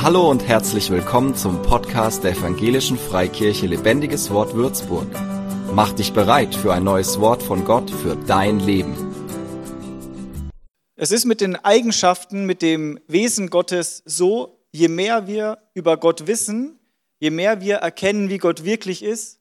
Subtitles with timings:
[0.00, 5.08] Hallo und herzlich willkommen zum Podcast der Evangelischen Freikirche Lebendiges Wort Würzburg.
[5.74, 8.94] Mach dich bereit für ein neues Wort von Gott für dein Leben.
[10.94, 16.28] Es ist mit den Eigenschaften, mit dem Wesen Gottes so, je mehr wir über Gott
[16.28, 16.78] wissen,
[17.18, 19.40] je mehr wir erkennen, wie Gott wirklich ist,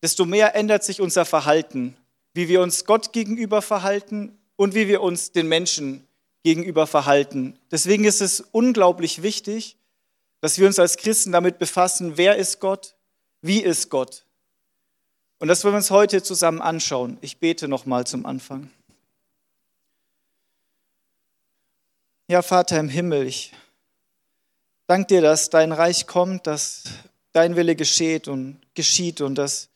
[0.00, 1.96] desto mehr ändert sich unser Verhalten,
[2.34, 6.06] wie wir uns Gott gegenüber verhalten und wie wir uns den Menschen
[6.42, 7.58] gegenüber verhalten.
[7.70, 9.76] Deswegen ist es unglaublich wichtig,
[10.40, 12.94] dass wir uns als Christen damit befassen, wer ist Gott,
[13.42, 14.24] wie ist Gott.
[15.38, 17.18] Und das wollen wir uns heute zusammen anschauen.
[17.20, 18.70] Ich bete nochmal zum Anfang.
[22.28, 23.52] Ja, Vater im Himmel, ich
[24.86, 26.84] danke dir, dass dein Reich kommt, dass
[27.32, 29.68] dein Wille geschieht und geschieht und das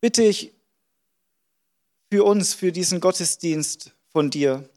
[0.00, 0.52] bitte ich
[2.10, 4.68] für uns, für diesen Gottesdienst von dir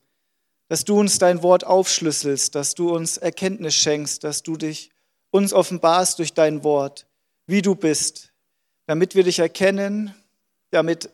[0.67, 4.91] dass du uns dein Wort aufschlüsselst, dass du uns Erkenntnis schenkst, dass du dich
[5.31, 7.05] uns offenbarst durch dein Wort,
[7.45, 8.31] wie du bist,
[8.86, 10.14] damit wir dich erkennen,
[10.72, 11.09] damit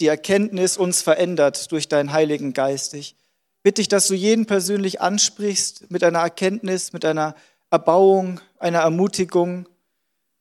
[0.00, 2.94] die Erkenntnis uns verändert durch deinen Heiligen Geist.
[2.94, 3.14] Ich
[3.62, 7.34] bitte dich, dass du jeden persönlich ansprichst mit einer Erkenntnis, mit einer
[7.70, 9.66] Erbauung, einer Ermutigung,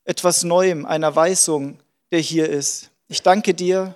[0.05, 1.79] etwas Neuem, einer Weisung,
[2.11, 2.89] der hier ist.
[3.07, 3.95] Ich danke dir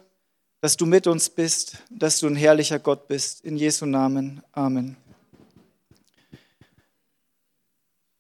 [0.62, 3.46] dass du mit uns bist, dass du ein herrlicher Gott bist.
[3.46, 4.42] In Jesu Namen.
[4.54, 4.98] Amen.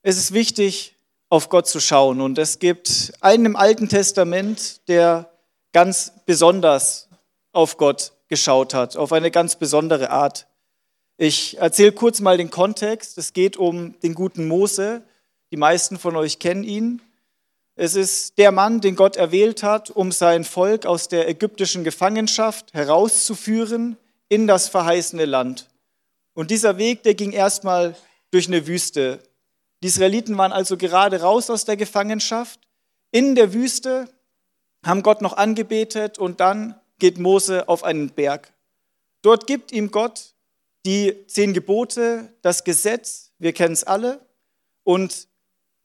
[0.03, 0.95] Es ist wichtig,
[1.29, 2.21] auf Gott zu schauen.
[2.21, 5.31] Und es gibt einen im Alten Testament, der
[5.73, 7.09] ganz besonders
[7.51, 10.47] auf Gott geschaut hat, auf eine ganz besondere Art.
[11.17, 13.17] Ich erzähle kurz mal den Kontext.
[13.17, 15.01] Es geht um den guten Mose.
[15.51, 17.01] Die meisten von euch kennen ihn.
[17.79, 22.73] Es ist der Mann, den Gott erwählt hat, um sein Volk aus der ägyptischen Gefangenschaft
[22.73, 23.97] herauszuführen
[24.29, 25.69] in das verheißene Land.
[26.33, 27.95] Und dieser Weg, der ging erstmal
[28.31, 29.19] durch eine Wüste.
[29.83, 32.59] Die Israeliten waren also gerade raus aus der Gefangenschaft.
[33.11, 34.09] In der Wüste
[34.83, 38.51] haben Gott noch angebetet und dann geht Mose auf einen Berg.
[39.21, 40.33] Dort gibt ihm Gott
[40.83, 44.25] die zehn Gebote, das Gesetz, wir kennen es alle,
[44.83, 45.27] und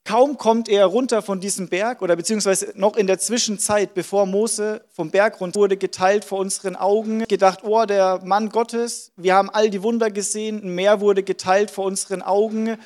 [0.05, 4.85] Kaum kommt er runter von diesem Berg oder beziehungsweise noch in der Zwischenzeit, bevor Mose
[4.91, 9.49] vom Berg runter wurde, geteilt vor unseren Augen, gedacht, oh, der Mann Gottes, wir haben
[9.49, 12.77] all die Wunder gesehen, ein Meer wurde geteilt vor unseren Augen,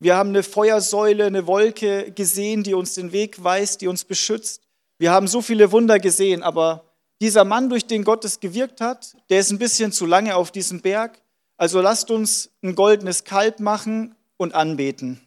[0.00, 4.62] wir haben eine Feuersäule, eine Wolke gesehen, die uns den Weg weist, die uns beschützt.
[4.98, 6.84] Wir haben so viele Wunder gesehen, aber
[7.20, 10.50] dieser Mann, durch den Gott es gewirkt hat, der ist ein bisschen zu lange auf
[10.50, 11.20] diesem Berg.
[11.56, 15.23] Also lasst uns ein goldenes Kalb machen und anbeten.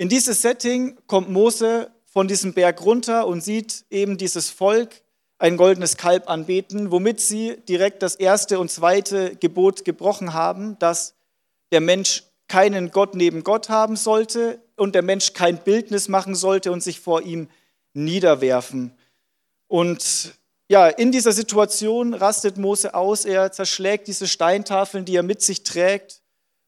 [0.00, 5.02] In dieses Setting kommt Mose von diesem Berg runter und sieht eben dieses Volk
[5.38, 11.16] ein goldenes Kalb anbeten, womit sie direkt das erste und zweite Gebot gebrochen haben, dass
[11.70, 16.72] der Mensch keinen Gott neben Gott haben sollte und der Mensch kein Bildnis machen sollte
[16.72, 17.50] und sich vor ihm
[17.92, 18.94] niederwerfen.
[19.68, 20.32] Und
[20.70, 25.62] ja, in dieser Situation rastet Mose aus, er zerschlägt diese Steintafeln, die er mit sich
[25.62, 26.19] trägt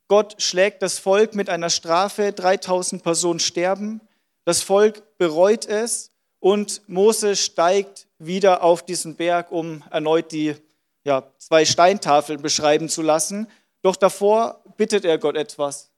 [0.09, 4.01] Gott schlägt das Volk mit einer Strafe, 3000 Personen sterben.
[4.45, 10.57] Das Volk bereut es und Mose steigt wieder auf diesen Berg, um erneut die
[11.05, 13.49] ja, zwei Steintafeln beschreiben zu lassen.
[13.83, 15.91] Doch davor bittet er Gott etwas.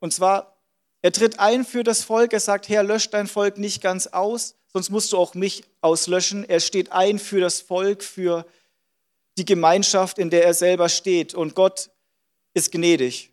[0.00, 0.56] Und zwar,
[1.02, 4.56] er tritt ein für das Volk, er sagt, Herr, lösch dein Volk nicht ganz aus,
[4.72, 6.48] sonst musst du auch mich auslöschen.
[6.48, 8.46] Er steht ein für das Volk, für
[9.36, 11.34] die Gemeinschaft, in der er selber steht.
[11.34, 11.90] Und Gott
[12.58, 13.30] ist gnädig.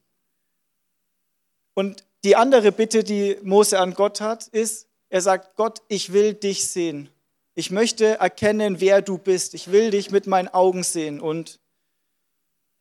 [1.73, 6.33] Und die andere Bitte, die Mose an Gott hat, ist, er sagt, Gott, ich will
[6.33, 7.09] dich sehen.
[7.53, 9.53] Ich möchte erkennen, wer du bist.
[9.53, 11.19] Ich will dich mit meinen Augen sehen.
[11.19, 11.59] Und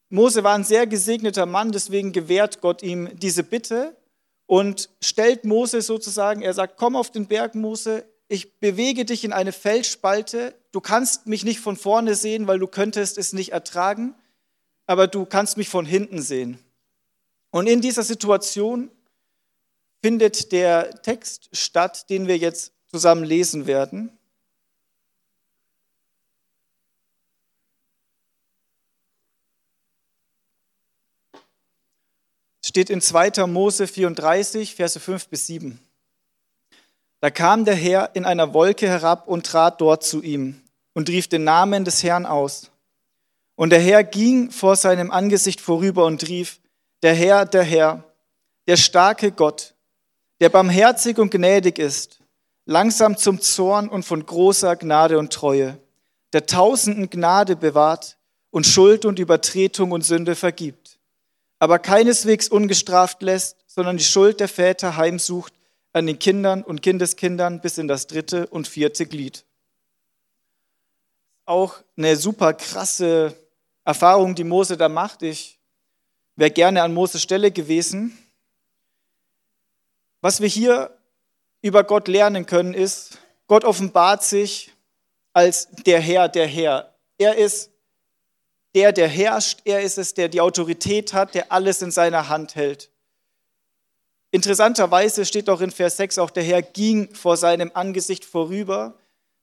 [0.09, 3.97] Mose war ein sehr gesegneter Mann, deswegen gewährt Gott ihm diese Bitte
[4.47, 9.33] und stellt Mose sozusagen, er sagt, komm auf den Berg, Mose, ich bewege dich in
[9.33, 10.55] eine Felsspalte.
[10.73, 14.15] Du kannst mich nicht von vorne sehen, weil du könntest es nicht ertragen,
[14.87, 16.59] aber du kannst mich von hinten sehen.
[17.51, 18.91] Und in dieser Situation
[20.03, 24.11] findet der Text statt, den wir jetzt zusammen lesen werden.
[32.63, 33.47] Steht in 2.
[33.47, 35.79] Mose 34, Verse 5 bis 7.
[37.21, 40.61] Da kam der Herr in einer Wolke herab und trat dort zu ihm
[40.93, 42.71] und rief den Namen des Herrn aus.
[43.57, 46.61] Und der Herr ging vor seinem Angesicht vorüber und rief,
[47.03, 48.05] der Herr, der Herr,
[48.67, 49.75] der starke Gott,
[50.41, 52.21] der barmherzig und gnädig ist,
[52.67, 55.79] langsam zum Zorn und von großer Gnade und Treue,
[56.33, 58.17] der tausenden Gnade bewahrt
[58.51, 60.99] und Schuld und Übertretung und Sünde vergibt,
[61.59, 65.53] aber keineswegs ungestraft lässt, sondern die Schuld der Väter heimsucht
[65.93, 69.45] an den Kindern und Kindeskindern bis in das dritte und vierte Glied.
[71.45, 73.37] Auch eine super krasse
[73.85, 75.23] Erfahrung, die Mose da macht.
[75.23, 75.59] Ich
[76.37, 78.19] wäre gerne an Moses Stelle gewesen.
[80.21, 80.97] Was wir hier
[81.61, 84.73] über Gott lernen können, ist, Gott offenbart sich
[85.33, 86.95] als der Herr, der Herr.
[87.19, 87.71] Er ist
[88.75, 89.61] der, der herrscht.
[89.65, 92.91] Er ist es, der die Autorität hat, der alles in seiner Hand hält.
[94.31, 98.99] Interessanterweise steht auch in Vers 6, auch der Herr ging vor seinem Angesicht vorüber.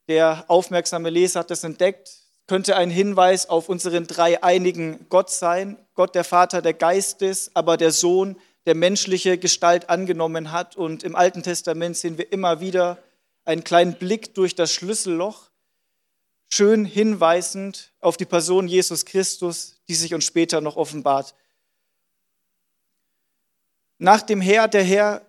[0.10, 2.21] Der aufmerksame Leser hat das entdeckt.
[2.52, 5.78] Könnte ein Hinweis auf unseren dreieinigen Gott sein.
[5.96, 10.76] Gott, der Vater der Geistes, aber der Sohn, der menschliche Gestalt angenommen hat.
[10.76, 12.98] Und im Alten Testament sehen wir immer wieder
[13.46, 15.50] einen kleinen Blick durch das Schlüsselloch
[16.50, 21.34] schön hinweisend auf die Person Jesus Christus, die sich uns später noch offenbart.
[23.98, 25.22] Nach dem Herr, der Herr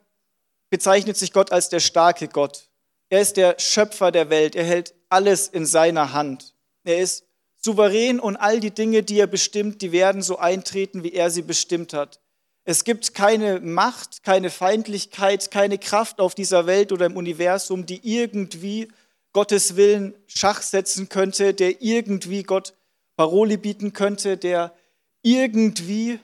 [0.70, 2.66] bezeichnet sich Gott als der starke Gott.
[3.10, 4.56] Er ist der Schöpfer der Welt.
[4.56, 6.51] Er hält alles in seiner Hand.
[6.84, 7.24] Er ist
[7.58, 11.42] souverän und all die Dinge, die er bestimmt, die werden so eintreten, wie er sie
[11.42, 12.20] bestimmt hat.
[12.64, 18.00] Es gibt keine Macht, keine Feindlichkeit, keine Kraft auf dieser Welt oder im Universum, die
[18.02, 18.88] irgendwie
[19.32, 22.74] Gottes Willen Schach setzen könnte, der irgendwie Gott
[23.16, 24.74] Paroli bieten könnte, der
[25.22, 26.20] irgendwie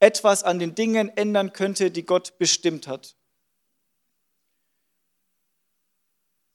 [0.00, 3.14] etwas an den Dingen ändern könnte, die Gott bestimmt hat.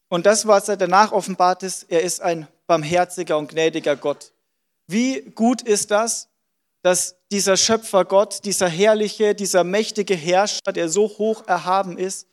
[0.07, 4.31] Und das, was er danach offenbart ist, er ist ein barmherziger und gnädiger Gott.
[4.87, 6.29] Wie gut ist das,
[6.81, 12.27] dass dieser Schöpfer Gott, dieser herrliche, dieser mächtige Herrscher, der so hoch erhaben ist,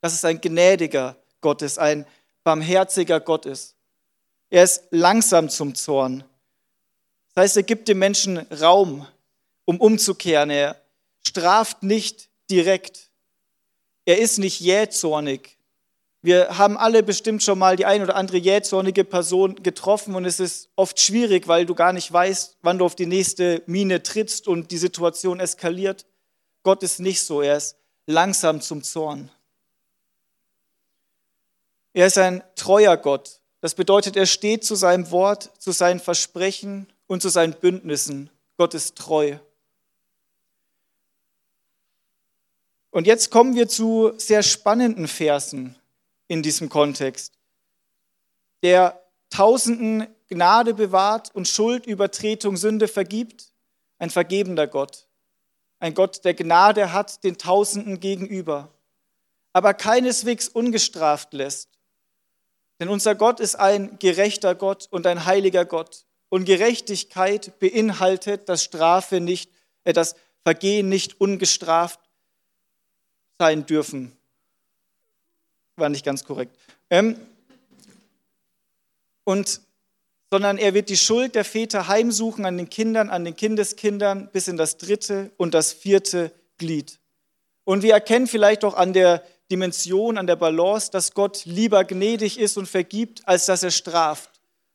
[0.00, 2.06] dass es ein gnädiger Gott ist, ein
[2.44, 3.74] barmherziger Gott ist.
[4.50, 6.24] Er ist langsam zum Zorn.
[7.34, 9.06] Das heißt, er gibt dem Menschen Raum,
[9.64, 10.50] um umzukehren.
[10.50, 10.80] Er
[11.26, 13.10] straft nicht direkt.
[14.04, 15.57] Er ist nicht jähzornig.
[16.20, 20.40] Wir haben alle bestimmt schon mal die ein oder andere jähzornige Person getroffen und es
[20.40, 24.48] ist oft schwierig, weil du gar nicht weißt, wann du auf die nächste Mine trittst
[24.48, 26.06] und die Situation eskaliert.
[26.64, 27.76] Gott ist nicht so, er ist
[28.06, 29.30] langsam zum Zorn.
[31.92, 33.40] Er ist ein treuer Gott.
[33.60, 38.30] Das bedeutet, er steht zu seinem Wort, zu seinen Versprechen und zu seinen Bündnissen.
[38.56, 39.36] Gott ist treu.
[42.90, 45.76] Und jetzt kommen wir zu sehr spannenden Versen
[46.28, 47.32] in diesem Kontext.
[48.62, 53.52] Der Tausenden Gnade bewahrt und Schuldübertretung, Sünde vergibt,
[53.98, 55.08] ein vergebender Gott.
[55.80, 58.72] Ein Gott, der Gnade hat den Tausenden gegenüber,
[59.52, 61.70] aber keineswegs ungestraft lässt.
[62.80, 66.04] Denn unser Gott ist ein gerechter Gott und ein heiliger Gott.
[66.28, 69.50] Und Gerechtigkeit beinhaltet, dass Strafe nicht,
[69.84, 70.14] äh, das
[70.44, 72.00] Vergehen nicht ungestraft
[73.38, 74.17] sein dürfen.
[75.78, 76.56] War nicht ganz korrekt.
[76.90, 77.16] Ähm,
[79.24, 79.60] und
[80.30, 84.46] sondern er wird die Schuld der Väter heimsuchen an den Kindern, an den Kindeskindern bis
[84.46, 86.98] in das dritte und das vierte Glied.
[87.64, 92.38] Und wir erkennen vielleicht auch an der Dimension, an der Balance, dass Gott lieber gnädig
[92.38, 94.30] ist und vergibt, als dass er straft.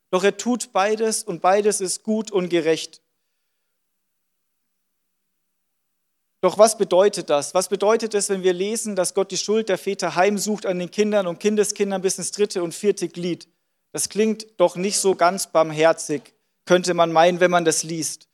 [0.10, 3.02] Doch er tut beides und beides ist gut und gerecht.
[6.44, 7.54] Doch was bedeutet das?
[7.54, 10.92] Was bedeutet es, wenn wir lesen, dass Gott die Schuld der Väter heimsucht an den
[10.92, 13.48] Kindern und Kindeskindern bis ins dritte und vierte Glied?
[13.94, 16.34] Das klingt doch nicht so ganz barmherzig,
[16.66, 18.28] könnte man meinen, wenn man das liest.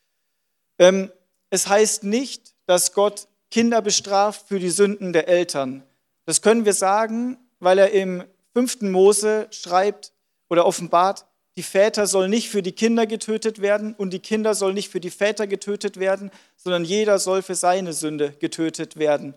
[0.80, 1.12] Ähm,
[1.52, 5.84] es heißt nicht, dass Gott Kinder bestraft für die Sünden der Eltern.
[6.26, 8.24] Das können wir sagen, weil er im
[8.54, 10.14] fünften Mose schreibt
[10.50, 11.28] oder offenbart,
[11.60, 15.02] die Väter sollen nicht für die Kinder getötet werden und die Kinder sollen nicht für
[15.02, 19.34] die Väter getötet werden, sondern jeder soll für seine Sünde getötet werden.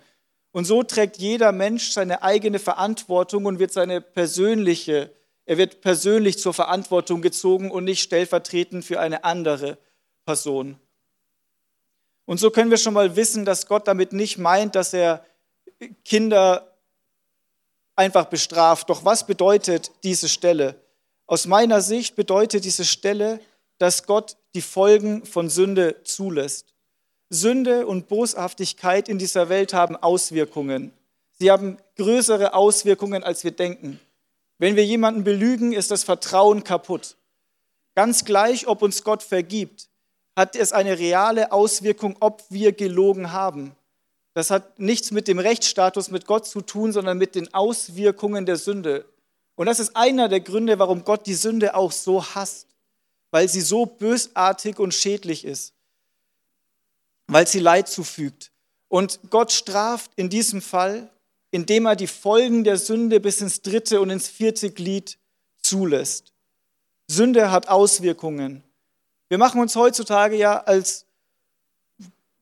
[0.52, 5.10] Und so trägt jeder Mensch seine eigene Verantwortung und wird seine persönliche,
[5.46, 9.76] er wird persönlich zur Verantwortung gezogen und nicht stellvertretend für eine andere
[10.24, 10.78] Person.
[12.24, 15.26] Und so können wir schon mal wissen, dass Gott damit nicht meint, dass er
[16.04, 16.72] Kinder
[17.96, 18.90] einfach bestraft.
[18.90, 20.81] Doch was bedeutet diese Stelle?
[21.32, 23.40] Aus meiner Sicht bedeutet diese Stelle,
[23.78, 26.74] dass Gott die Folgen von Sünde zulässt.
[27.30, 30.92] Sünde und Boshaftigkeit in dieser Welt haben Auswirkungen.
[31.38, 33.98] Sie haben größere Auswirkungen, als wir denken.
[34.58, 37.16] Wenn wir jemanden belügen, ist das Vertrauen kaputt.
[37.94, 39.88] Ganz gleich, ob uns Gott vergibt,
[40.36, 43.74] hat es eine reale Auswirkung, ob wir gelogen haben.
[44.34, 48.56] Das hat nichts mit dem Rechtsstatus mit Gott zu tun, sondern mit den Auswirkungen der
[48.56, 49.06] Sünde.
[49.54, 52.66] Und das ist einer der Gründe, warum Gott die Sünde auch so hasst,
[53.30, 55.72] weil sie so bösartig und schädlich ist,
[57.26, 58.50] weil sie Leid zufügt.
[58.88, 61.10] Und Gott straft in diesem Fall,
[61.50, 65.18] indem er die Folgen der Sünde bis ins dritte und ins vierte Glied
[65.62, 66.32] zulässt.
[67.06, 68.62] Sünde hat Auswirkungen.
[69.28, 71.06] Wir machen uns heutzutage ja als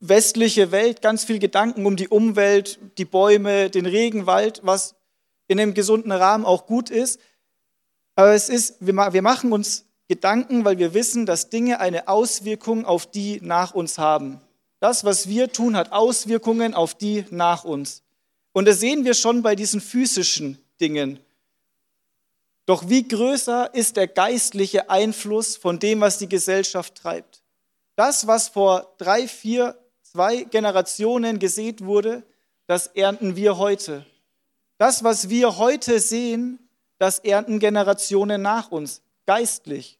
[0.00, 4.94] westliche Welt ganz viel Gedanken um die Umwelt, die Bäume, den Regenwald, was
[5.50, 7.18] in einem gesunden Rahmen auch gut ist.
[8.14, 13.10] Aber es ist, wir machen uns Gedanken, weil wir wissen, dass Dinge eine Auswirkung auf
[13.10, 14.40] die nach uns haben.
[14.78, 18.02] Das, was wir tun, hat Auswirkungen auf die nach uns.
[18.52, 21.18] Und das sehen wir schon bei diesen physischen Dingen.
[22.64, 27.42] Doch wie größer ist der geistliche Einfluss von dem, was die Gesellschaft treibt?
[27.96, 32.22] Das, was vor drei, vier, zwei Generationen gesät wurde,
[32.68, 34.06] das ernten wir heute.
[34.80, 36.58] Das, was wir heute sehen,
[36.96, 39.98] das ernten Generationen nach uns, geistlich.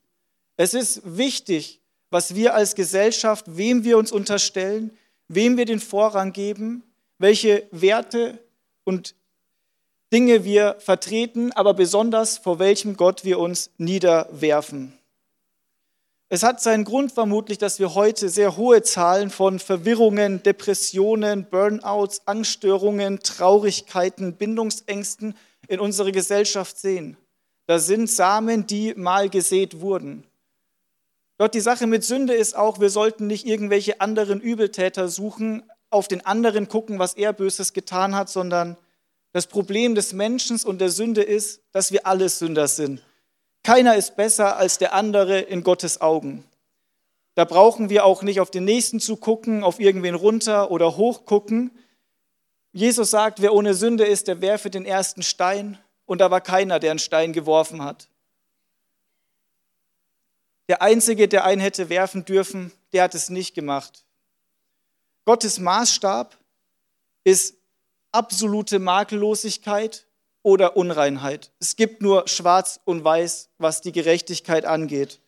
[0.57, 4.97] Es ist wichtig, was wir als Gesellschaft, wem wir uns unterstellen,
[5.29, 6.83] wem wir den Vorrang geben,
[7.19, 8.39] welche Werte
[8.85, 9.15] und
[10.15, 14.95] Dinge wir vertreten, aber besonders vor welchem Gott wir uns niederwerfen.
[16.33, 22.23] Es hat seinen Grund vermutlich, dass wir heute sehr hohe Zahlen von Verwirrungen, Depressionen, Burnouts,
[22.27, 25.35] Angststörungen, Traurigkeiten, Bindungsängsten
[25.67, 27.17] in unserer Gesellschaft sehen.
[27.67, 30.23] Das sind Samen, die mal gesät wurden.
[31.37, 36.07] Dort die Sache mit Sünde ist auch, wir sollten nicht irgendwelche anderen Übeltäter suchen, auf
[36.07, 38.77] den anderen gucken, was er Böses getan hat, sondern
[39.33, 43.03] das Problem des Menschen und der Sünde ist, dass wir alle Sünder sind.
[43.63, 46.45] Keiner ist besser als der andere in Gottes Augen.
[47.35, 51.25] Da brauchen wir auch nicht auf den Nächsten zu gucken, auf irgendwen runter oder hoch
[51.25, 51.71] gucken.
[52.73, 55.79] Jesus sagt, wer ohne Sünde ist, der werfe den ersten Stein.
[56.07, 58.09] Und da war keiner, der einen Stein geworfen hat.
[60.69, 64.05] Der Einzige, der einen hätte werfen dürfen, der hat es nicht gemacht.
[65.25, 66.37] Gottes Maßstab
[67.25, 67.55] ist
[68.13, 70.07] absolute Makellosigkeit
[70.43, 71.51] oder Unreinheit.
[71.61, 75.21] Es gibt nur schwarz und weiß, was die Gerechtigkeit angeht.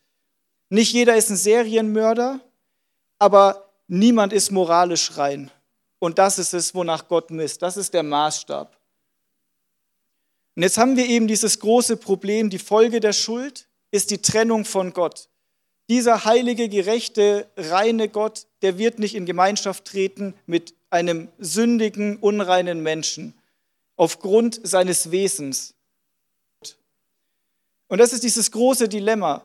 [0.69, 2.40] Nicht jeder ist ein Serienmörder,
[3.19, 5.50] aber niemand ist moralisch rein.
[5.99, 7.62] Und das ist es, wonach Gott misst.
[7.62, 8.76] Das ist der Maßstab.
[10.57, 14.64] Und jetzt haben wir eben dieses große Problem, die Folge der Schuld ist die Trennung
[14.64, 15.28] von Gott.
[15.88, 22.83] Dieser heilige, gerechte, reine Gott, der wird nicht in Gemeinschaft treten mit einem sündigen, unreinen
[22.83, 23.35] Menschen
[23.96, 25.75] aufgrund seines Wesens.
[27.88, 29.44] Und das ist dieses große Dilemma.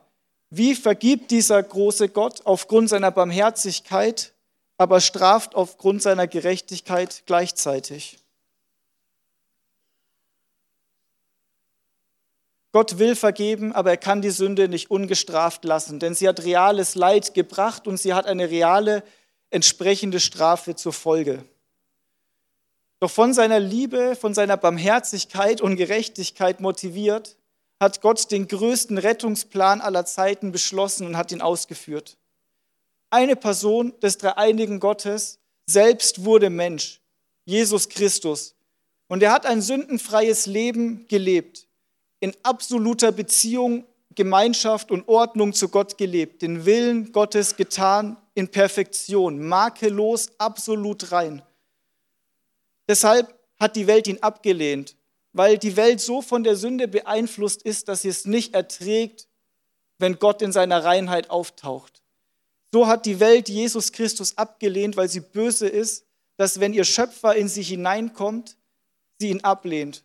[0.49, 4.33] Wie vergibt dieser große Gott aufgrund seiner Barmherzigkeit,
[4.77, 8.19] aber straft aufgrund seiner Gerechtigkeit gleichzeitig?
[12.71, 16.95] Gott will vergeben, aber er kann die Sünde nicht ungestraft lassen, denn sie hat reales
[16.95, 19.03] Leid gebracht und sie hat eine reale
[19.49, 21.43] entsprechende Strafe zur Folge.
[22.99, 27.37] Doch von seiner Liebe, von seiner Barmherzigkeit und Gerechtigkeit motiviert,
[27.79, 32.17] hat Gott den größten Rettungsplan aller Zeiten beschlossen und hat ihn ausgeführt.
[33.09, 36.99] Eine Person des dreieinigen Gottes selbst wurde Mensch,
[37.45, 38.55] Jesus Christus.
[39.07, 41.67] Und er hat ein sündenfreies Leben gelebt,
[42.19, 43.85] in absoluter Beziehung,
[44.15, 51.43] Gemeinschaft und Ordnung zu Gott gelebt, den Willen Gottes getan in Perfektion, makellos, absolut rein.
[52.87, 54.95] Deshalb hat die Welt ihn abgelehnt,
[55.33, 59.27] weil die Welt so von der Sünde beeinflusst ist, dass sie es nicht erträgt,
[59.99, 62.01] wenn Gott in seiner Reinheit auftaucht.
[62.71, 66.05] So hat die Welt Jesus Christus abgelehnt, weil sie böse ist,
[66.37, 68.57] dass wenn ihr Schöpfer in sie hineinkommt,
[69.19, 70.03] sie ihn ablehnt.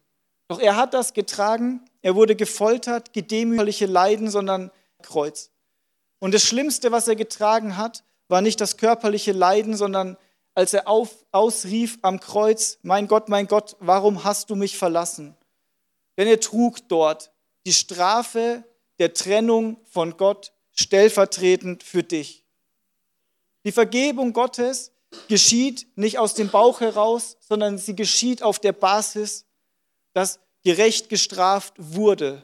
[0.49, 4.71] Doch er hat das getragen, er wurde gefoltert, gedemütigliche Leiden, sondern
[5.03, 5.51] Kreuz.
[6.19, 10.17] Und das Schlimmste, was er getragen hat, war nicht das körperliche Leiden, sondern
[10.55, 15.37] als er auf, ausrief am Kreuz, mein Gott, mein Gott, warum hast du mich verlassen?
[16.17, 17.33] Denn er trug dort
[17.65, 18.65] die Strafe
[18.99, 22.45] der Trennung von Gott stellvertretend für dich.
[23.65, 24.93] Die Vergebung Gottes
[25.29, 29.47] geschieht nicht aus dem Bauch heraus, sondern sie geschieht auf der Basis,
[30.13, 32.43] dass gerecht gestraft wurde,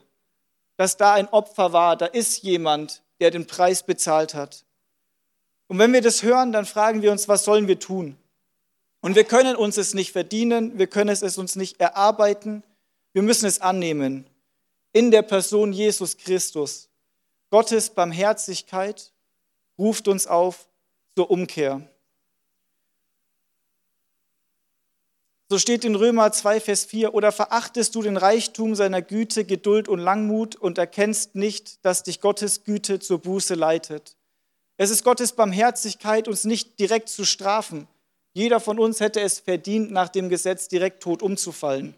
[0.76, 4.64] dass da ein Opfer war, da ist jemand, der den Preis bezahlt hat.
[5.68, 8.16] Und wenn wir das hören, dann fragen wir uns, was sollen wir tun?
[9.00, 12.64] Und wir können uns es nicht verdienen, wir können es uns nicht erarbeiten,
[13.12, 14.26] wir müssen es annehmen.
[14.92, 16.88] In der Person Jesus Christus.
[17.50, 19.12] Gottes Barmherzigkeit
[19.78, 20.66] ruft uns auf
[21.14, 21.80] zur Umkehr.
[25.50, 29.88] So steht in Römer 2, Vers 4, oder verachtest du den Reichtum seiner Güte, Geduld
[29.88, 34.17] und Langmut und erkennst nicht, dass dich Gottes Güte zur Buße leitet.
[34.80, 37.88] Es ist Gottes Barmherzigkeit, uns nicht direkt zu strafen.
[38.32, 41.94] Jeder von uns hätte es verdient, nach dem Gesetz direkt tot umzufallen.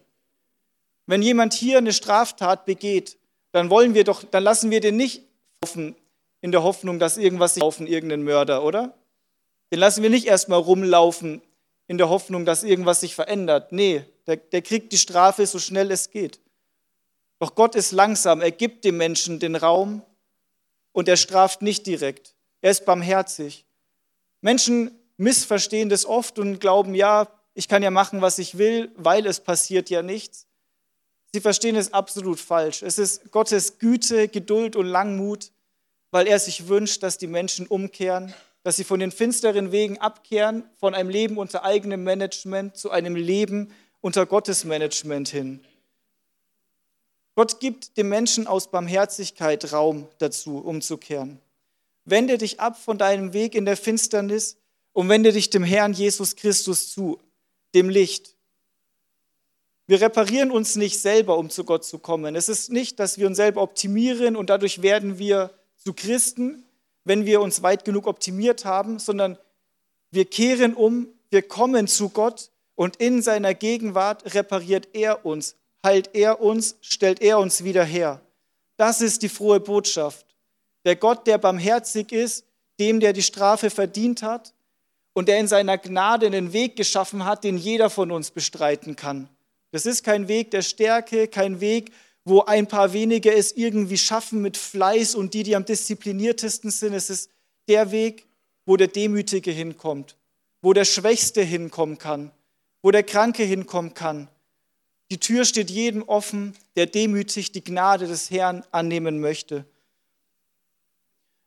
[1.05, 3.17] Wenn jemand hier eine Straftat begeht,
[3.51, 5.21] dann wollen wir doch, dann lassen wir den nicht
[5.63, 5.95] laufen
[6.41, 8.97] in der Hoffnung, dass irgendwas sich laufen, irgendeinen Mörder, oder?
[9.71, 11.43] Den lassen wir nicht erstmal rumlaufen
[11.85, 13.71] in der Hoffnung, dass irgendwas sich verändert.
[13.71, 16.39] Nee, der, der kriegt die Strafe so schnell es geht.
[17.37, 20.01] Doch Gott ist langsam, er gibt dem Menschen den Raum
[20.93, 22.33] und er straft nicht direkt.
[22.61, 23.65] Er ist barmherzig.
[24.41, 29.25] Menschen missverstehen das oft und glauben, ja, ich kann ja machen, was ich will, weil
[29.25, 30.47] es passiert ja nichts.
[31.33, 32.81] Sie verstehen es absolut falsch.
[32.81, 35.51] Es ist Gottes Güte, Geduld und Langmut,
[36.11, 40.63] weil er sich wünscht, dass die Menschen umkehren, dass sie von den finsteren Wegen abkehren,
[40.77, 45.63] von einem Leben unter eigenem Management zu einem Leben unter Gottes Management hin.
[47.35, 51.39] Gott gibt dem Menschen aus Barmherzigkeit Raum dazu, umzukehren.
[52.11, 54.57] Wende dich ab von deinem Weg in der Finsternis
[54.93, 57.19] und wende dich dem Herrn Jesus Christus zu,
[57.73, 58.35] dem Licht.
[59.87, 62.35] Wir reparieren uns nicht selber, um zu Gott zu kommen.
[62.35, 66.63] Es ist nicht, dass wir uns selber optimieren und dadurch werden wir zu Christen,
[67.03, 69.37] wenn wir uns weit genug optimiert haben, sondern
[70.11, 76.09] wir kehren um, wir kommen zu Gott und in seiner Gegenwart repariert er uns, heilt
[76.13, 78.21] er uns, stellt er uns wieder her.
[78.75, 80.25] Das ist die frohe Botschaft.
[80.85, 82.45] Der Gott, der barmherzig ist,
[82.79, 84.53] dem, der die Strafe verdient hat
[85.13, 89.29] und der in seiner Gnade einen Weg geschaffen hat, den jeder von uns bestreiten kann.
[89.71, 91.91] Das ist kein Weg der Stärke, kein Weg,
[92.23, 96.93] wo ein paar wenige es irgendwie schaffen mit Fleiß und die, die am diszipliniertesten sind.
[96.93, 97.29] Es ist
[97.67, 98.27] der Weg,
[98.65, 100.17] wo der Demütige hinkommt,
[100.61, 102.31] wo der Schwächste hinkommen kann,
[102.81, 104.27] wo der Kranke hinkommen kann.
[105.09, 109.65] Die Tür steht jedem offen, der demütig die Gnade des Herrn annehmen möchte.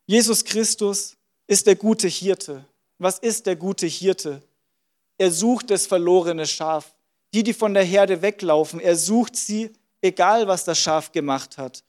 [0.07, 2.63] Jesus Christus ist der gute Hirte.
[2.99, 4.41] Was ist der gute Hirte?
[5.17, 6.93] Er sucht das verlorene Schaf,
[7.33, 8.79] die, die von der Herde weglaufen.
[8.79, 9.71] Er sucht sie,
[10.01, 11.83] egal was das Schaf gemacht hat.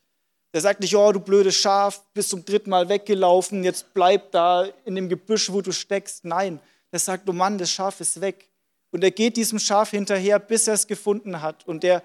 [0.52, 4.66] Er sagt nicht, oh du blödes Schaf, bist zum dritten Mal weggelaufen, jetzt bleib da
[4.86, 6.24] in dem Gebüsch, wo du steckst.
[6.24, 6.58] Nein,
[6.90, 8.48] er sagt, oh Mann, das Schaf ist weg.
[8.90, 11.66] Und er geht diesem Schaf hinterher, bis er es gefunden hat.
[11.66, 12.02] Und er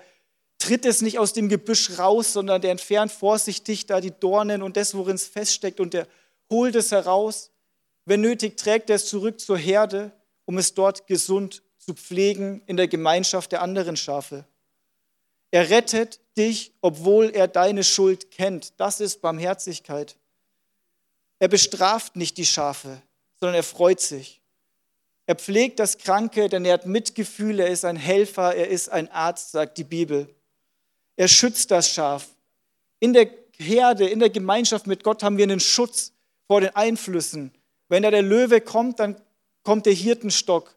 [0.61, 4.77] tritt es nicht aus dem Gebüsch raus, sondern der entfernt vorsichtig da die Dornen und
[4.77, 5.79] das, worin es feststeckt.
[5.79, 6.07] Und er
[6.49, 7.49] holt es heraus.
[8.05, 10.11] Wenn nötig, trägt er es zurück zur Herde,
[10.45, 14.45] um es dort gesund zu pflegen in der Gemeinschaft der anderen Schafe.
[15.49, 18.79] Er rettet dich, obwohl er deine Schuld kennt.
[18.79, 20.15] Das ist Barmherzigkeit.
[21.39, 23.01] Er bestraft nicht die Schafe,
[23.39, 24.41] sondern er freut sich.
[25.25, 29.09] Er pflegt das Kranke, denn er hat Mitgefühl, er ist ein Helfer, er ist ein
[29.11, 30.33] Arzt, sagt die Bibel.
[31.15, 32.29] Er schützt das Schaf.
[32.99, 36.13] In der Herde, in der Gemeinschaft mit Gott haben wir einen Schutz
[36.47, 37.51] vor den Einflüssen.
[37.89, 39.19] Wenn da der Löwe kommt, dann
[39.63, 40.75] kommt der Hirtenstock.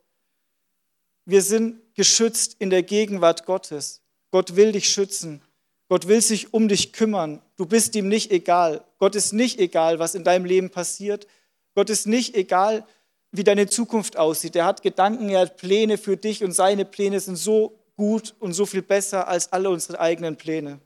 [1.25, 4.03] Wir sind geschützt in der Gegenwart Gottes.
[4.31, 5.41] Gott will dich schützen.
[5.89, 7.41] Gott will sich um dich kümmern.
[7.57, 8.85] Du bist ihm nicht egal.
[8.99, 11.27] Gott ist nicht egal, was in deinem Leben passiert.
[11.75, 12.87] Gott ist nicht egal,
[13.33, 14.57] wie deine Zukunft aussieht.
[14.57, 18.53] Er hat Gedanken, er hat Pläne für dich und seine Pläne sind so gut und
[18.53, 20.81] so viel besser als alle unsere eigenen Pläne.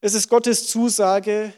[0.00, 1.52] Es ist Gottes Zusage,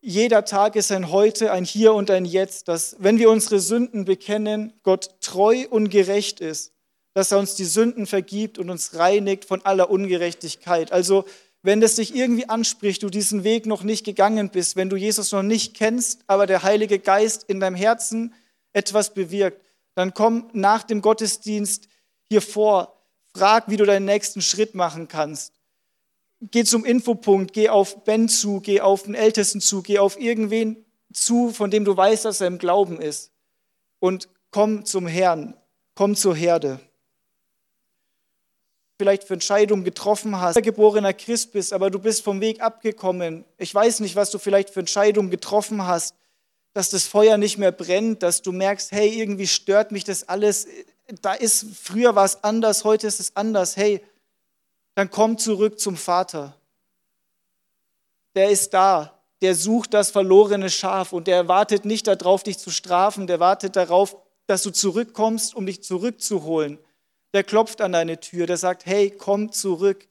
[0.00, 4.04] jeder Tag ist ein Heute, ein Hier und ein Jetzt, dass wenn wir unsere Sünden
[4.04, 6.72] bekennen, Gott treu und gerecht ist,
[7.14, 10.92] dass er uns die Sünden vergibt und uns reinigt von aller Ungerechtigkeit.
[10.92, 11.24] Also
[11.62, 15.32] wenn das dich irgendwie anspricht, du diesen Weg noch nicht gegangen bist, wenn du Jesus
[15.32, 18.34] noch nicht kennst, aber der Heilige Geist in deinem Herzen
[18.74, 19.62] etwas bewirkt,
[19.94, 21.88] dann komm nach dem Gottesdienst
[22.28, 23.00] hier vor,
[23.34, 25.52] frag, wie du deinen nächsten Schritt machen kannst.
[26.40, 30.84] Geh zum Infopunkt, geh auf Ben zu, geh auf den Ältesten zu, geh auf irgendwen
[31.12, 33.30] zu, von dem du weißt, dass er im Glauben ist.
[33.98, 35.56] Und komm zum Herrn,
[35.94, 36.80] komm zur Herde
[38.98, 43.44] vielleicht für Entscheidungen getroffen hast, geborener Christ bist, aber du bist vom Weg abgekommen.
[43.58, 46.14] Ich weiß nicht, was du vielleicht für Entscheidungen getroffen hast,
[46.72, 50.66] dass das Feuer nicht mehr brennt, dass du merkst, hey, irgendwie stört mich das alles.
[51.06, 53.76] Da ist, früher war es anders, heute ist es anders.
[53.76, 54.04] Hey,
[54.94, 56.56] dann komm zurück zum Vater.
[58.34, 62.70] Der ist da, der sucht das verlorene Schaf und der wartet nicht darauf, dich zu
[62.70, 66.78] strafen, der wartet darauf, dass du zurückkommst, um dich zurückzuholen
[67.34, 70.08] der klopft an deine Tür, der sagt, hey, komm zurück,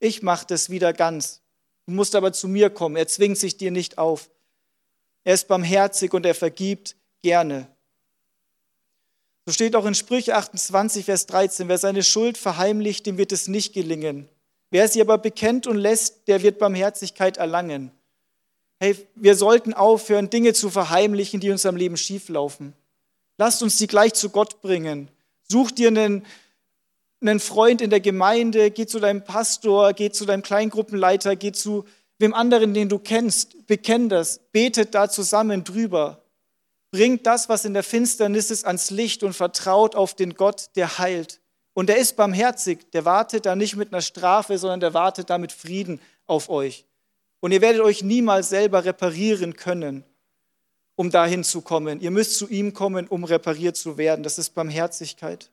[0.00, 1.40] ich mache das wieder ganz.
[1.86, 4.28] Du musst aber zu mir kommen, er zwingt sich dir nicht auf.
[5.22, 7.68] Er ist barmherzig und er vergibt gerne.
[9.48, 13.48] So steht auch in Sprüche 28, Vers 13, wer seine Schuld verheimlicht, dem wird es
[13.48, 14.28] nicht gelingen.
[14.70, 17.90] Wer sie aber bekennt und lässt, der wird Barmherzigkeit erlangen.
[18.78, 22.74] Hey, wir sollten aufhören, Dinge zu verheimlichen, die uns am Leben schieflaufen.
[23.38, 25.08] Lasst uns die gleich zu Gott bringen.
[25.44, 26.26] Such dir einen,
[27.22, 31.86] einen Freund in der Gemeinde, geh zu deinem Pastor, geh zu deinem Kleingruppenleiter, geh zu
[32.18, 36.22] wem anderen, den du kennst, bekenn das, betet da zusammen drüber.
[36.90, 40.98] Bringt das, was in der Finsternis ist, ans Licht und vertraut auf den Gott, der
[40.98, 41.40] heilt.
[41.74, 45.38] Und der ist barmherzig, der wartet da nicht mit einer Strafe, sondern der wartet da
[45.38, 46.86] mit Frieden auf euch.
[47.40, 50.04] Und ihr werdet euch niemals selber reparieren können,
[50.96, 52.00] um dahin zu kommen.
[52.00, 54.22] Ihr müsst zu ihm kommen, um repariert zu werden.
[54.22, 55.50] Das ist Barmherzigkeit.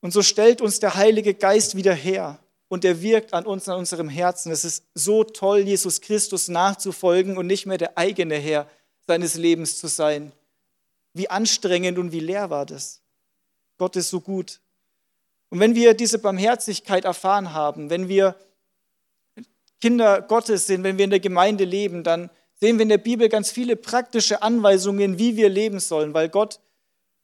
[0.00, 3.78] Und so stellt uns der Heilige Geist wieder her und er wirkt an uns, an
[3.78, 4.50] unserem Herzen.
[4.50, 8.66] Es ist so toll, Jesus Christus nachzufolgen und nicht mehr der eigene Herr
[9.10, 10.30] seines Lebens zu sein.
[11.14, 13.00] Wie anstrengend und wie leer war das.
[13.76, 14.60] Gott ist so gut.
[15.48, 18.36] Und wenn wir diese Barmherzigkeit erfahren haben, wenn wir
[19.80, 23.28] Kinder Gottes sind, wenn wir in der Gemeinde leben, dann sehen wir in der Bibel
[23.28, 26.60] ganz viele praktische Anweisungen, wie wir leben sollen, weil Gott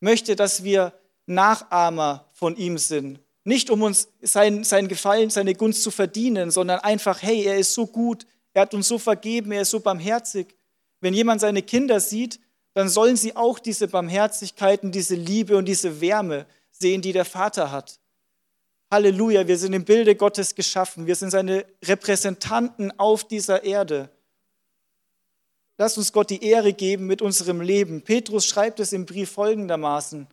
[0.01, 0.93] möchte, dass wir
[1.27, 3.21] Nachahmer von ihm sind.
[3.45, 7.75] Nicht um uns sein, sein Gefallen, seine Gunst zu verdienen, sondern einfach, hey, er ist
[7.75, 10.57] so gut, er hat uns so vergeben, er ist so barmherzig.
[11.07, 12.41] Wenn jemand seine Kinder sieht,
[12.75, 17.71] dann sollen sie auch diese Barmherzigkeiten, diese Liebe und diese Wärme sehen, die der Vater
[17.71, 18.01] hat.
[18.91, 21.07] Halleluja, wir sind im Bilde Gottes geschaffen.
[21.07, 24.11] Wir sind seine Repräsentanten auf dieser Erde.
[25.79, 28.03] Lass uns Gott die Ehre geben mit unserem Leben.
[28.03, 30.27] Petrus schreibt es im Brief folgendermaßen.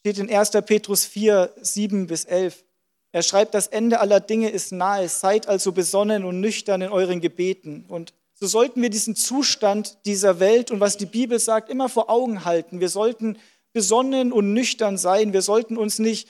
[0.00, 0.50] Steht in 1.
[0.66, 2.64] Petrus 4, 7 bis 11.
[3.12, 5.08] Er schreibt, das Ende aller Dinge ist nahe.
[5.08, 7.84] Seid also besonnen und nüchtern in euren Gebeten.
[7.86, 12.08] Und so sollten wir diesen Zustand dieser Welt und was die Bibel sagt, immer vor
[12.08, 12.80] Augen halten.
[12.80, 13.36] Wir sollten
[13.74, 15.34] besonnen und nüchtern sein.
[15.34, 16.26] Wir sollten uns nicht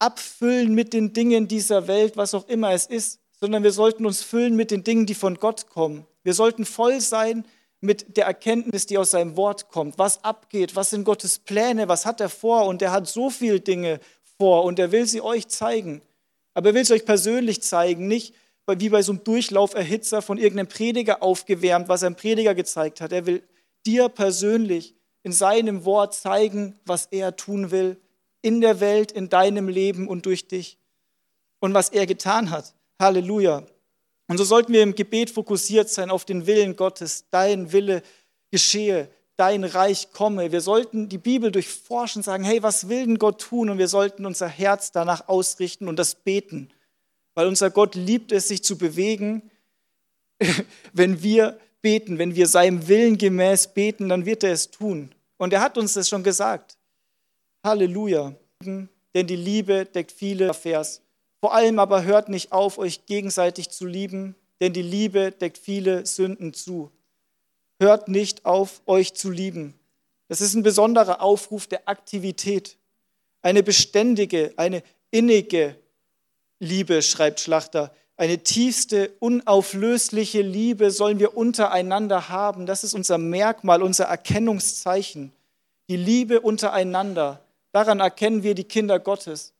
[0.00, 4.22] abfüllen mit den Dingen dieser Welt, was auch immer es ist, sondern wir sollten uns
[4.22, 6.06] füllen mit den Dingen, die von Gott kommen.
[6.24, 7.46] Wir sollten voll sein
[7.80, 12.04] mit der Erkenntnis, die aus seinem Wort kommt, was abgeht, was sind Gottes Pläne, was
[12.04, 14.00] hat er vor und er hat so viele Dinge
[14.38, 16.02] vor und er will sie euch zeigen.
[16.54, 18.34] Aber er will es euch persönlich zeigen, nicht
[18.66, 23.12] wie bei so einem Durchlauferhitzer von irgendeinem Prediger aufgewärmt, was ein Prediger gezeigt hat.
[23.12, 23.42] Er will
[23.86, 27.98] dir persönlich in seinem Wort zeigen, was er tun will
[28.42, 30.78] in der Welt, in deinem Leben und durch dich
[31.60, 32.74] und was er getan hat.
[33.00, 33.64] Halleluja.
[34.28, 37.26] Und so sollten wir im Gebet fokussiert sein auf den Willen Gottes.
[37.30, 38.02] Dein Wille
[38.50, 40.52] geschehe, dein Reich komme.
[40.52, 43.70] Wir sollten die Bibel durchforschen, sagen, hey, was will denn Gott tun?
[43.70, 46.70] Und wir sollten unser Herz danach ausrichten und das beten.
[47.34, 49.50] Weil unser Gott liebt es, sich zu bewegen,
[50.92, 55.14] wenn wir beten, wenn wir seinem Willen gemäß beten, dann wird er es tun.
[55.36, 56.78] Und er hat uns das schon gesagt.
[57.62, 58.34] Halleluja.
[58.64, 61.02] Denn die Liebe deckt viele Vers.
[61.40, 66.06] Vor allem aber hört nicht auf, euch gegenseitig zu lieben, denn die Liebe deckt viele
[66.06, 66.90] Sünden zu.
[67.78, 69.74] Hört nicht auf, euch zu lieben.
[70.28, 72.78] Das ist ein besonderer Aufruf der Aktivität.
[73.42, 75.76] Eine beständige, eine innige
[76.64, 77.94] Liebe, schreibt Schlachter.
[78.16, 82.66] Eine tiefste, unauflösliche Liebe sollen wir untereinander haben.
[82.66, 85.32] Das ist unser Merkmal, unser Erkennungszeichen.
[85.88, 87.44] Die Liebe untereinander.
[87.72, 89.52] Daran erkennen wir die Kinder Gottes.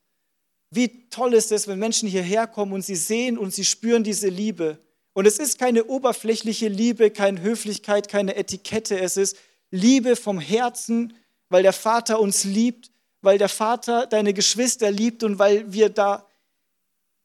[0.70, 4.28] Wie toll ist es, wenn Menschen hierher kommen und sie sehen und sie spüren diese
[4.28, 4.78] Liebe.
[5.12, 8.98] Und es ist keine oberflächliche Liebe, keine Höflichkeit, keine Etikette.
[8.98, 9.36] Es ist
[9.70, 11.14] Liebe vom Herzen,
[11.48, 12.90] weil der Vater uns liebt,
[13.20, 16.26] weil der Vater deine Geschwister liebt und weil wir da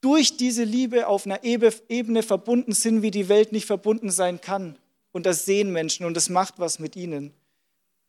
[0.01, 4.77] durch diese Liebe auf einer Ebene verbunden sind, wie die Welt nicht verbunden sein kann.
[5.11, 7.33] Und das sehen Menschen und das macht was mit ihnen.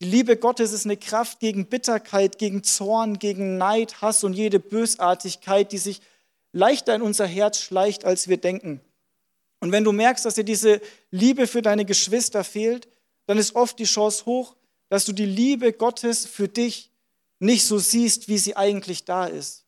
[0.00, 4.59] Die Liebe Gottes ist eine Kraft gegen Bitterkeit, gegen Zorn, gegen Neid, Hass und jede
[4.59, 6.00] Bösartigkeit, die sich
[6.53, 8.81] leichter in unser Herz schleicht, als wir denken.
[9.61, 12.88] Und wenn du merkst, dass dir diese Liebe für deine Geschwister fehlt,
[13.26, 14.57] dann ist oft die Chance hoch,
[14.88, 16.90] dass du die Liebe Gottes für dich
[17.38, 19.64] nicht so siehst, wie sie eigentlich da ist.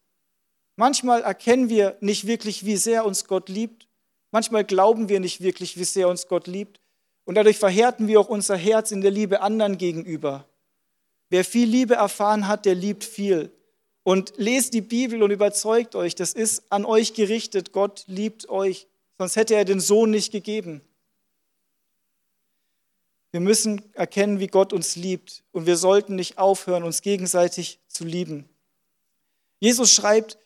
[0.76, 3.86] Manchmal erkennen wir nicht wirklich, wie sehr uns Gott liebt.
[4.30, 6.80] Manchmal glauben wir nicht wirklich, wie sehr uns Gott liebt.
[7.24, 10.46] Und dadurch verhärten wir auch unser Herz in der Liebe anderen gegenüber.
[11.28, 13.52] Wer viel Liebe erfahren hat, der liebt viel.
[14.02, 17.72] Und lest die Bibel und überzeugt euch, das ist an euch gerichtet.
[17.72, 18.86] Gott liebt euch,
[19.18, 20.80] sonst hätte er den Sohn nicht gegeben.
[23.30, 28.04] Wir müssen erkennen, wie Gott uns liebt und wir sollten nicht aufhören, uns gegenseitig zu
[28.04, 28.48] lieben.
[29.58, 30.36] Jesus schreibt,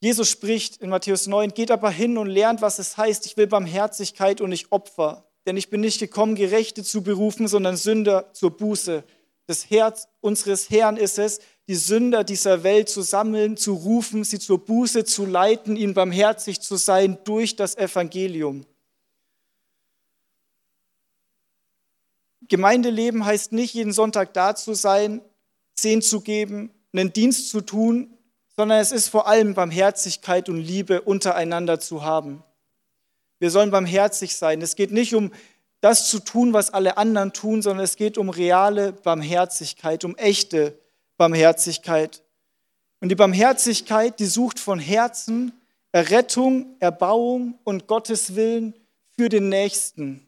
[0.00, 3.46] Jesus spricht in Matthäus 9, geht aber hin und lernt, was es heißt, ich will
[3.46, 5.26] Barmherzigkeit und nicht Opfer.
[5.46, 9.04] Denn ich bin nicht gekommen, Gerechte zu berufen, sondern Sünder zur Buße.
[9.46, 14.38] Das Herz unseres Herrn ist es, die Sünder dieser Welt zu sammeln, zu rufen, sie
[14.38, 18.64] zur Buße zu leiten, ihnen barmherzig zu sein durch das Evangelium.
[22.48, 25.20] Gemeindeleben heißt nicht, jeden Sonntag da zu sein,
[25.74, 28.16] Zehn zu geben, einen Dienst zu tun,
[28.56, 32.42] sondern es ist vor allem Barmherzigkeit und Liebe untereinander zu haben.
[33.38, 34.60] Wir sollen barmherzig sein.
[34.60, 35.32] Es geht nicht um
[35.80, 40.78] das zu tun, was alle anderen tun, sondern es geht um reale Barmherzigkeit, um echte
[41.16, 42.22] Barmherzigkeit.
[43.00, 45.52] Und die Barmherzigkeit, die sucht von Herzen
[45.92, 48.74] Errettung, Erbauung und Gottes Willen
[49.16, 50.26] für den Nächsten.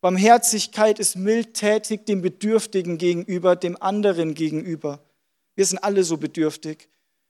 [0.00, 5.00] Barmherzigkeit ist mildtätig dem Bedürftigen gegenüber, dem anderen gegenüber.
[5.56, 6.88] Wir sind alle so bedürftig.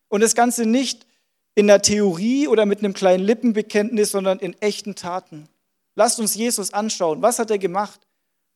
[0.08, 1.06] Und das Ganze nicht
[1.54, 5.48] in der Theorie oder mit einem kleinen Lippenbekenntnis, sondern in echten Taten.
[5.94, 7.22] Lasst uns Jesus anschauen.
[7.22, 8.00] Was hat er gemacht?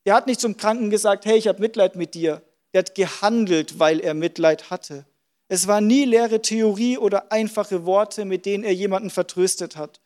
[0.05, 2.41] Er hat nicht zum Kranken gesagt, hey, ich habe Mitleid mit dir.
[2.71, 5.05] Er hat gehandelt, weil er Mitleid hatte.
[5.47, 9.99] Es war nie leere Theorie oder einfache Worte, mit denen er jemanden vertröstet hat.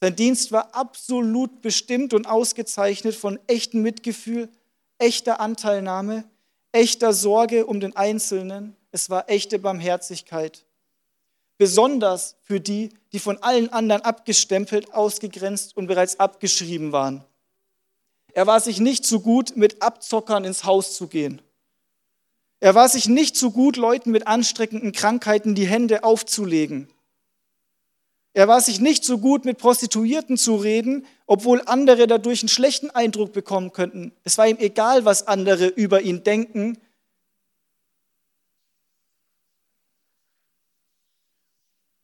[0.00, 4.48] Sein Dienst war absolut bestimmt und ausgezeichnet von echtem Mitgefühl,
[4.98, 6.24] echter Anteilnahme,
[6.72, 8.74] echter Sorge um den Einzelnen.
[8.90, 10.64] Es war echte Barmherzigkeit.
[11.62, 17.22] Besonders für die, die von allen anderen abgestempelt, ausgegrenzt und bereits abgeschrieben waren.
[18.32, 21.40] Er war sich nicht so gut, mit Abzockern ins Haus zu gehen.
[22.58, 26.88] Er war sich nicht so gut, Leuten mit anstreckenden Krankheiten die Hände aufzulegen.
[28.32, 32.90] Er war sich nicht so gut, mit Prostituierten zu reden, obwohl andere dadurch einen schlechten
[32.90, 34.10] Eindruck bekommen könnten.
[34.24, 36.78] Es war ihm egal, was andere über ihn denken.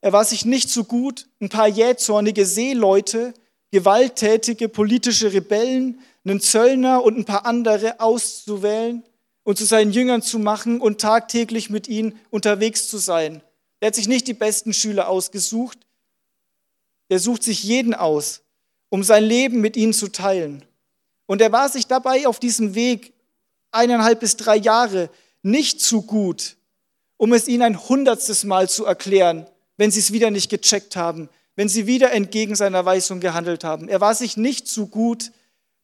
[0.09, 3.35] Er war sich nicht so gut, ein paar jähzornige Seeleute,
[3.71, 9.05] gewalttätige politische Rebellen, einen Zöllner und ein paar andere auszuwählen
[9.43, 13.43] und zu seinen Jüngern zu machen und tagtäglich mit ihnen unterwegs zu sein.
[13.81, 15.79] Er hat sich nicht die besten Schüler ausgesucht.
[17.11, 18.41] Er sucht sich jeden aus,
[18.89, 20.65] um sein Leben mit ihnen zu teilen.
[21.27, 23.13] Und er war sich dabei auf diesem Weg
[23.73, 25.11] eineinhalb bis drei Jahre
[25.43, 26.57] nicht zu gut,
[27.19, 29.47] um es ihnen ein hundertstes Mal zu erklären,
[29.79, 33.89] wenn sie es wieder nicht gecheckt haben, wenn sie wieder entgegen seiner Weisung gehandelt haben.
[33.89, 35.33] Er war sich nicht zu gut,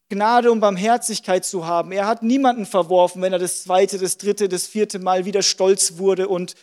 [0.09, 1.91] Gnade und Barmherzigkeit zu haben.
[1.91, 5.97] Er hat niemanden verworfen, wenn er das zweite, das dritte, das vierte Mal wieder stolz
[5.97, 6.53] wurde und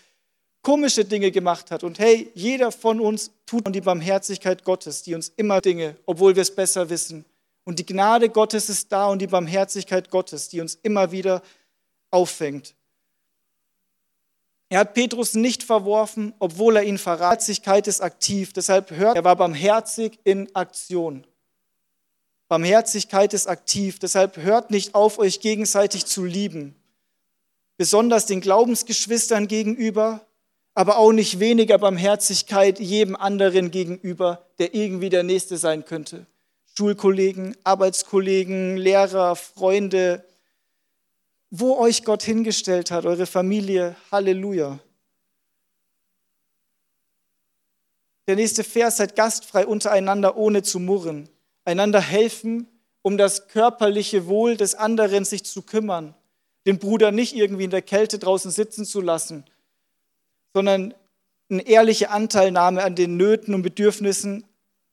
[0.62, 1.83] komische Dinge gemacht hat.
[1.83, 6.42] Und hey, jeder von uns tut die Barmherzigkeit Gottes, die uns immer Dinge, obwohl wir
[6.42, 7.25] es besser wissen.
[7.64, 11.42] Und die Gnade Gottes ist da und die Barmherzigkeit Gottes, die uns immer wieder
[12.11, 12.75] auffängt.
[14.72, 17.40] Er hat Petrus nicht verworfen, obwohl er ihn verrat.
[17.40, 21.26] Barmherzigkeit ist aktiv, deshalb hört, er war barmherzig in Aktion.
[22.48, 26.74] Barmherzigkeit ist aktiv, deshalb hört nicht auf, euch gegenseitig zu lieben.
[27.76, 30.22] Besonders den Glaubensgeschwistern gegenüber,
[30.72, 36.24] aber auch nicht weniger Barmherzigkeit jedem anderen gegenüber, der irgendwie der Nächste sein könnte.
[36.78, 40.24] Schulkollegen, Arbeitskollegen, Lehrer, Freunde,
[41.54, 44.78] wo euch Gott hingestellt hat, eure Familie, Halleluja.
[48.26, 51.28] Der nächste Vers, seid gastfrei untereinander, ohne zu murren
[51.64, 52.66] einander helfen,
[53.02, 56.14] um das körperliche Wohl des anderen sich zu kümmern,
[56.66, 59.44] den Bruder nicht irgendwie in der Kälte draußen sitzen zu lassen,
[60.54, 60.94] sondern
[61.50, 64.44] eine ehrliche Anteilnahme an den Nöten und Bedürfnissen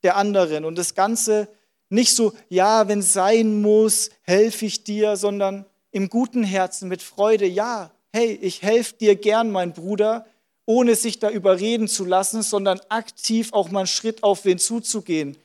[0.03, 0.65] der anderen.
[0.65, 1.47] Und das Ganze
[1.89, 7.02] nicht so, ja, wenn es sein muss, helfe ich dir, sondern im guten Herzen, mit
[7.02, 10.25] Freude, ja, hey, ich helfe dir gern, mein Bruder,
[10.65, 15.38] ohne sich da überreden zu lassen, sondern aktiv auch mal einen Schritt auf wen zuzugehen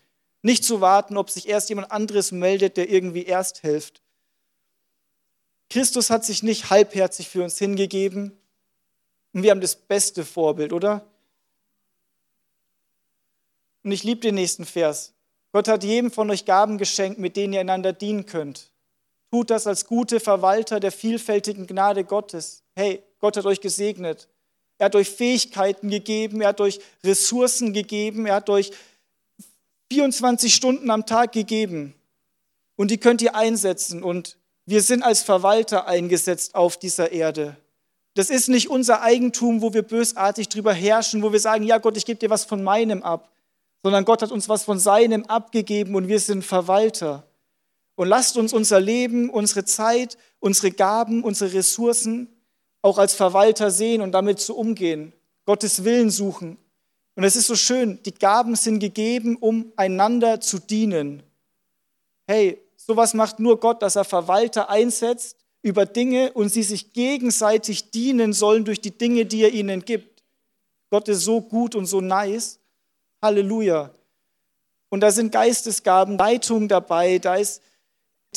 [0.45, 4.03] nicht zu warten, ob sich erst jemand anderes meldet, der irgendwie erst hilft.
[5.71, 8.37] Christus hat sich nicht halbherzig für uns hingegeben.
[9.33, 11.07] Und wir haben das beste Vorbild, oder?
[13.83, 15.15] Und ich liebe den nächsten Vers.
[15.53, 18.71] Gott hat jedem von euch Gaben geschenkt, mit denen ihr einander dienen könnt.
[19.35, 22.63] Tut das als gute Verwalter der vielfältigen Gnade Gottes.
[22.77, 24.29] Hey, Gott hat euch gesegnet.
[24.79, 28.71] Er hat euch Fähigkeiten gegeben, er hat euch Ressourcen gegeben, er hat euch
[29.91, 31.95] 24 Stunden am Tag gegeben
[32.77, 37.57] und die könnt ihr einsetzen und wir sind als Verwalter eingesetzt auf dieser Erde.
[38.15, 41.97] Das ist nicht unser Eigentum, wo wir bösartig drüber herrschen, wo wir sagen, ja Gott,
[41.97, 43.33] ich gebe dir was von meinem ab,
[43.83, 47.27] sondern Gott hat uns was von seinem abgegeben und wir sind Verwalter.
[47.97, 52.29] Und lasst uns unser Leben, unsere Zeit, unsere Gaben, unsere Ressourcen
[52.83, 55.13] auch als Verwalter sehen und damit zu umgehen,
[55.47, 56.59] Gottes Willen suchen
[57.17, 61.23] und es ist so schön, die Gaben sind gegeben, um einander zu dienen.
[62.27, 67.91] Hey, sowas macht nur Gott, dass er Verwalter einsetzt über Dinge und sie sich gegenseitig
[67.91, 70.23] dienen sollen durch die Dinge, die er ihnen gibt.
[70.91, 72.59] Gott ist so gut und so nice.
[73.23, 73.91] Halleluja.
[74.91, 77.63] Und da sind Geistesgaben, Leitung dabei, da ist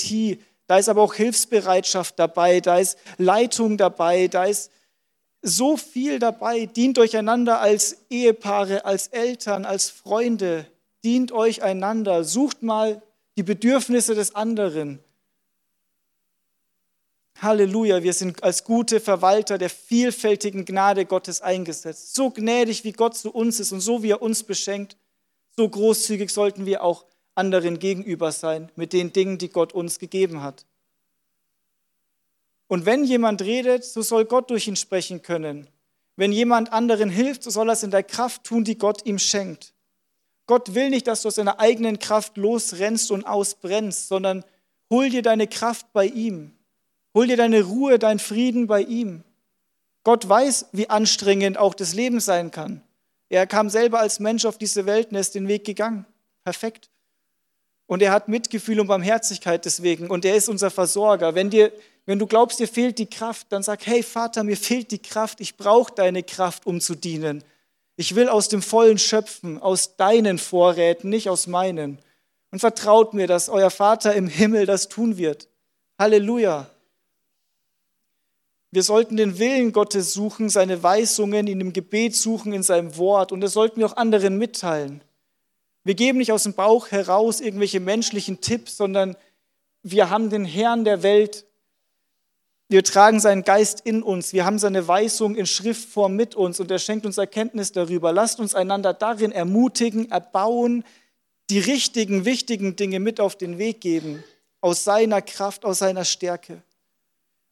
[0.04, 4.70] die, Da ist aber auch Hilfsbereitschaft dabei, da ist Leitung dabei, da ist
[5.42, 6.66] so viel dabei.
[6.66, 10.68] Dient euch einander als Ehepaare, als Eltern, als Freunde.
[11.04, 12.24] Dient euch einander.
[12.24, 13.02] Sucht mal
[13.38, 15.00] die Bedürfnisse des anderen.
[17.40, 22.16] Halleluja, wir sind als gute Verwalter der vielfältigen Gnade Gottes eingesetzt.
[22.16, 24.98] So gnädig, wie Gott zu uns ist und so wie er uns beschenkt,
[25.56, 27.06] so großzügig sollten wir auch
[27.38, 30.66] anderen gegenüber sein mit den Dingen, die Gott uns gegeben hat.
[32.68, 35.68] Und wenn jemand redet, so soll Gott durch ihn sprechen können.
[36.16, 39.20] Wenn jemand anderen hilft, so soll er es in der Kraft tun, die Gott ihm
[39.20, 39.74] schenkt.
[40.48, 44.44] Gott will nicht, dass du aus deiner eigenen Kraft losrennst und ausbrennst, sondern
[44.90, 46.54] hol dir deine Kraft bei ihm.
[47.14, 49.24] Hol dir deine Ruhe, deinen Frieden bei ihm.
[50.04, 52.82] Gott weiß, wie anstrengend auch das Leben sein kann.
[53.30, 56.06] Er kam selber als Mensch auf diese Welt und ist den Weg gegangen.
[56.44, 56.90] Perfekt.
[57.88, 60.10] Und er hat Mitgefühl und Barmherzigkeit deswegen.
[60.10, 61.34] Und er ist unser Versorger.
[61.36, 61.72] Wenn, dir,
[62.06, 65.40] wenn du glaubst, dir fehlt die Kraft, dann sag, hey Vater, mir fehlt die Kraft.
[65.40, 67.44] Ich brauche deine Kraft, um zu dienen.
[67.96, 71.98] Ich will aus dem Vollen schöpfen, aus deinen Vorräten, nicht aus meinen.
[72.52, 75.48] Und vertraut mir, dass euer Vater im Himmel das tun wird.
[75.98, 76.70] Halleluja.
[78.72, 83.32] Wir sollten den Willen Gottes suchen, seine Weisungen in dem Gebet suchen, in seinem Wort.
[83.32, 85.02] Und das sollten wir auch anderen mitteilen.
[85.88, 89.16] Wir geben nicht aus dem Bauch heraus irgendwelche menschlichen Tipps, sondern
[89.84, 91.46] wir haben den Herrn der Welt.
[92.68, 94.34] Wir tragen seinen Geist in uns.
[94.34, 98.12] Wir haben seine Weisung in Schriftform mit uns und er schenkt uns Erkenntnis darüber.
[98.12, 100.84] Lasst uns einander darin ermutigen, erbauen,
[101.50, 104.26] die richtigen, wichtigen Dinge mit auf den Weg geben.
[104.60, 106.64] Aus seiner Kraft, aus seiner Stärke.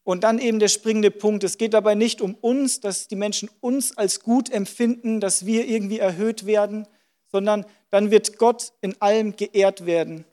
[0.03, 1.45] Und dann eben der springende Punkt.
[1.45, 5.65] Es geht dabei nicht um uns, dass die Menschen uns als gut empfinden, dass wir
[5.69, 6.85] irgendwie erhöht werden,
[7.31, 10.25] sondern dann wird Gott in allem geehrt werden.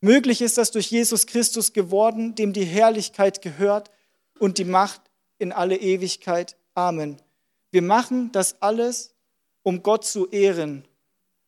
[0.00, 3.90] Möglich ist das durch Jesus Christus geworden, dem die Herrlichkeit gehört
[4.38, 5.00] und die Macht
[5.38, 6.54] in alle Ewigkeit.
[6.74, 7.16] Amen.
[7.72, 9.16] Wir machen das alles,
[9.64, 10.84] um Gott zu ehren,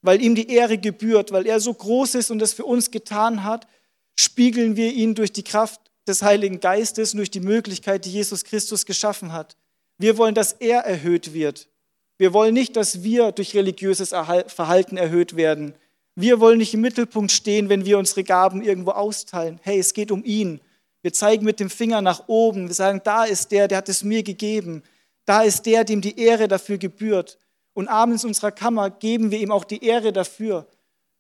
[0.03, 3.45] weil ihm die Ehre gebührt, weil er so groß ist und es für uns getan
[3.45, 3.69] hat,
[4.17, 8.43] spiegeln wir ihn durch die Kraft des Heiligen Geistes und durch die Möglichkeit, die Jesus
[8.43, 9.57] Christus geschaffen hat.
[9.99, 11.69] Wir wollen, dass er erhöht wird.
[12.17, 15.75] Wir wollen nicht, dass wir durch religiöses Verhalten erhöht werden.
[16.15, 19.59] Wir wollen nicht im Mittelpunkt stehen, wenn wir unsere Gaben irgendwo austeilen.
[19.63, 20.61] Hey, es geht um ihn.
[21.03, 22.69] Wir zeigen mit dem Finger nach oben.
[22.69, 24.83] Wir sagen, da ist der, der hat es mir gegeben.
[25.25, 27.39] Da ist der, dem die Ehre dafür gebührt.
[27.73, 30.69] Und abends in unserer Kammer geben wir ihm auch die Ehre dafür.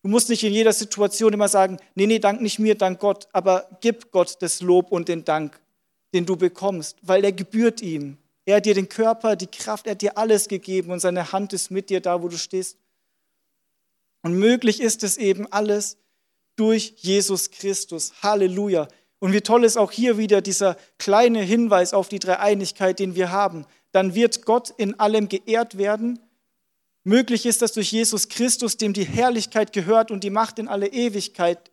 [0.02, 3.26] Du musst nicht in jeder Situation immer sagen, nee, nee, dank nicht mir, dank Gott.
[3.32, 5.60] Aber gib Gott das Lob und den Dank,
[6.12, 8.18] den du bekommst, weil er gebührt ihm.
[8.46, 11.52] Er hat dir den Körper, die Kraft, er hat dir alles gegeben und seine Hand
[11.52, 12.76] ist mit dir da, wo du stehst.
[14.22, 15.96] Und möglich ist es eben alles
[16.56, 18.12] durch Jesus Christus.
[18.22, 18.88] Halleluja.
[19.18, 23.30] Und wie toll ist auch hier wieder dieser kleine Hinweis auf die Dreieinigkeit, den wir
[23.30, 23.64] haben.
[23.92, 26.18] Dann wird Gott in allem geehrt werden.
[27.04, 30.88] Möglich ist das durch Jesus Christus, dem die Herrlichkeit gehört und die Macht in alle
[30.88, 31.70] Ewigkeit.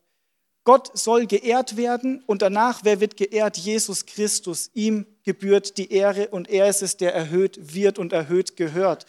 [0.64, 3.58] Gott soll geehrt werden und danach, wer wird geehrt?
[3.58, 4.70] Jesus Christus.
[4.74, 9.06] Ihm gebührt die Ehre und er ist es, der erhöht wird und erhöht gehört.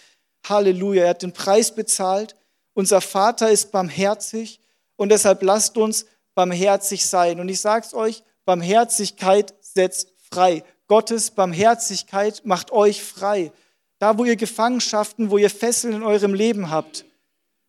[0.49, 2.37] Halleluja, er hat den Preis bezahlt.
[2.75, 4.61] Unser Vater ist barmherzig
[4.97, 7.41] und deshalb lasst uns barmherzig sein.
[7.41, 10.65] Und ich sage es euch, Barmherzigkeit setzt frei.
[10.89, 13.53] Gottes Barmherzigkeit macht euch frei.
[13.99, 17.05] Da, wo ihr Gefangenschaften, wo ihr Fesseln in eurem Leben habt,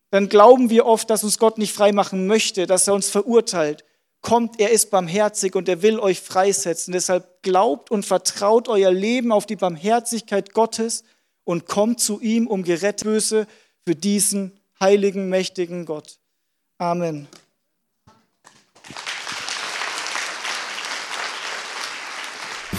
[0.10, 3.84] dann glauben wir oft, dass uns Gott nicht frei machen möchte, dass er uns verurteilt.
[4.24, 6.94] Kommt, er ist barmherzig und er will euch freisetzen.
[6.94, 11.04] Deshalb glaubt und vertraut euer Leben auf die Barmherzigkeit Gottes
[11.44, 13.48] und kommt zu ihm, um gerettet böse
[13.86, 16.20] für diesen heiligen, mächtigen Gott.
[16.78, 17.28] Amen.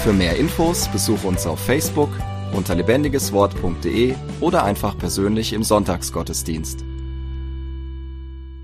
[0.02, 2.10] Für mehr Infos besuche uns auf Facebook
[2.54, 6.93] unter lebendigeswort.de oder einfach persönlich im Sonntagsgottesdienst.